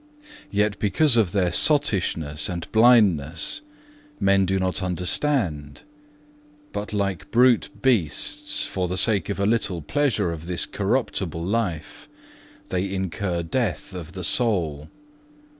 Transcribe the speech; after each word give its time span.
Yet 0.49 0.79
because 0.79 1.15
of 1.15 1.31
their 1.31 1.51
sottishness 1.51 2.49
and 2.49 2.67
blindness 2.71 3.61
men 4.19 4.47
do 4.47 4.57
not 4.57 4.81
understand; 4.81 5.83
but 6.73 6.91
like 6.91 7.29
brute 7.29 7.69
beasts, 7.83 8.65
for 8.65 8.87
the 8.87 8.97
sake 8.97 9.29
of 9.29 9.39
a 9.39 9.45
little 9.45 9.83
pleasure 9.83 10.31
of 10.31 10.47
this 10.47 10.65
corruptible 10.65 11.45
life, 11.45 12.09
they 12.69 12.91
incur 12.91 13.43
death 13.43 13.93
of 13.93 14.13
the 14.13 14.23
soul. 14.23 14.89